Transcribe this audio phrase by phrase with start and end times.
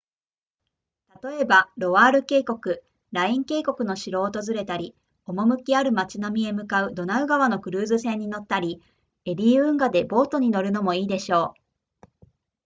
[1.21, 2.59] 例えばロワール渓谷
[3.11, 4.95] ライン渓谷の城を訪れたり
[5.27, 8.81] 趣ある街並みへ向かうドナウ川のクルーズ船に乗ったり
[9.25, 11.53] エリー運河でボートに乗るのもいいでしょ
[12.03, 12.17] う